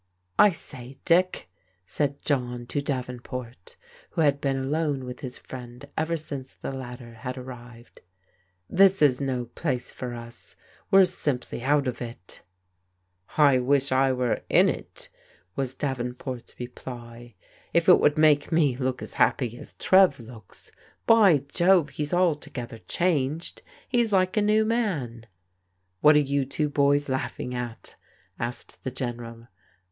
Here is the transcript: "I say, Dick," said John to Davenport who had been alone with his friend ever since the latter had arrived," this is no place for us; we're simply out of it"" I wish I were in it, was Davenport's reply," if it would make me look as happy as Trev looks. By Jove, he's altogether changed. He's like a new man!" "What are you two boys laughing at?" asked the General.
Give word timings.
"I 0.39 0.49
say, 0.49 0.97
Dick," 1.05 1.47
said 1.85 2.23
John 2.25 2.65
to 2.65 2.81
Davenport 2.81 3.77
who 4.09 4.21
had 4.21 4.41
been 4.41 4.57
alone 4.57 5.05
with 5.05 5.19
his 5.19 5.37
friend 5.37 5.85
ever 5.95 6.17
since 6.17 6.55
the 6.55 6.71
latter 6.71 7.13
had 7.19 7.37
arrived," 7.37 8.01
this 8.67 9.03
is 9.03 9.21
no 9.21 9.45
place 9.45 9.91
for 9.91 10.15
us; 10.15 10.55
we're 10.89 11.05
simply 11.05 11.61
out 11.61 11.85
of 11.85 12.01
it"" 12.01 12.41
I 13.37 13.59
wish 13.59 13.91
I 13.91 14.11
were 14.11 14.41
in 14.49 14.69
it, 14.69 15.07
was 15.55 15.75
Davenport's 15.75 16.55
reply," 16.59 17.35
if 17.71 17.87
it 17.87 17.99
would 17.99 18.17
make 18.17 18.51
me 18.51 18.75
look 18.75 19.03
as 19.03 19.13
happy 19.21 19.55
as 19.59 19.73
Trev 19.73 20.19
looks. 20.19 20.71
By 21.05 21.43
Jove, 21.47 21.89
he's 21.91 22.11
altogether 22.11 22.79
changed. 22.87 23.61
He's 23.87 24.11
like 24.11 24.35
a 24.35 24.41
new 24.41 24.65
man!" 24.65 25.27
"What 26.01 26.15
are 26.15 26.19
you 26.19 26.43
two 26.43 26.69
boys 26.69 27.07
laughing 27.07 27.53
at?" 27.53 27.97
asked 28.39 28.83
the 28.83 28.89
General. 28.89 29.47